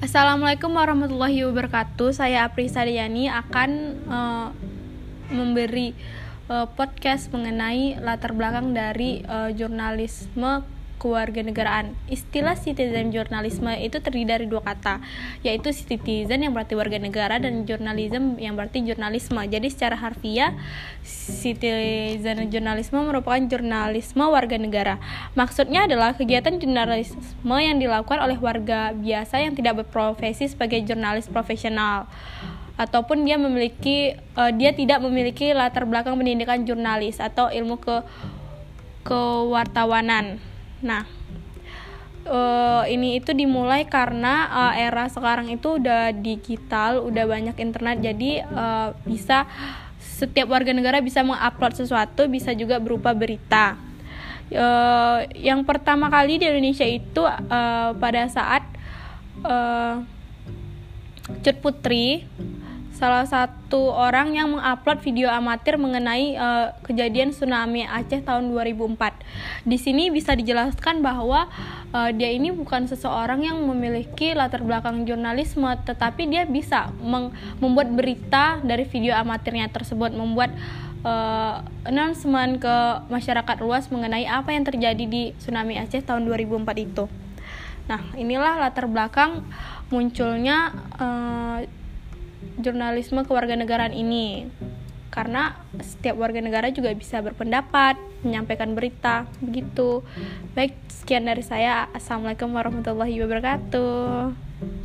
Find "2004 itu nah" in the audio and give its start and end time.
86.28-88.12